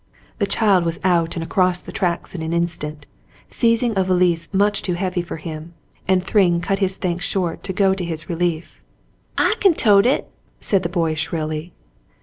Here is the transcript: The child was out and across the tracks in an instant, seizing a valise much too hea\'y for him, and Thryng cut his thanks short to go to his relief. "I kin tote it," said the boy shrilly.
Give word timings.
The 0.39 0.47
child 0.47 0.83
was 0.83 0.99
out 1.03 1.35
and 1.35 1.43
across 1.43 1.79
the 1.83 1.91
tracks 1.91 2.33
in 2.33 2.41
an 2.41 2.53
instant, 2.53 3.05
seizing 3.49 3.93
a 3.95 4.03
valise 4.03 4.49
much 4.51 4.81
too 4.81 4.95
hea\'y 4.95 5.21
for 5.21 5.37
him, 5.37 5.75
and 6.07 6.23
Thryng 6.25 6.59
cut 6.59 6.79
his 6.79 6.97
thanks 6.97 7.23
short 7.23 7.61
to 7.65 7.71
go 7.71 7.93
to 7.93 8.03
his 8.03 8.27
relief. 8.27 8.81
"I 9.37 9.53
kin 9.59 9.75
tote 9.75 10.07
it," 10.07 10.27
said 10.59 10.81
the 10.81 10.89
boy 10.89 11.13
shrilly. 11.13 11.73